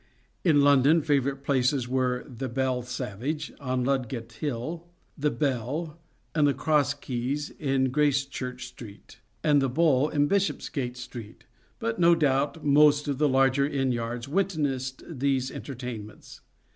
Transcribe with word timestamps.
In 0.43 0.61
London 0.61 1.03
favourite 1.03 1.43
places 1.43 1.87
were" 1.87 2.25
The 2.39 2.49
Belle 2.49 2.81
Savage" 2.81 3.51
on 3.71 3.83
Ludgate 3.83 4.31
Hill," 4.31 4.87
The 5.25 5.29
Bell" 5.29 5.99
and" 6.33 6.47
The 6.47 6.55
Cross 6.55 6.95
Keys" 6.95 7.51
in 7.69 7.91
Grace 7.91 8.25
church 8.25 8.65
Street, 8.69 9.19
and 9.43 9.61
"The 9.61 9.69
Bull" 9.69 10.09
in 10.09 10.25
Bishopsgate 10.27 10.97
Street, 10.97 11.43
but 11.77 11.99
no 11.99 12.15
doubt 12.15 12.65
most 12.65 13.07
of 13.07 13.19
the 13.19 13.29
larger 13.29 13.67
inn 13.67 13.91
yards 13.91 14.27
witnessed 14.27 15.03
these 15.07 15.51
entertainments. 15.51 16.41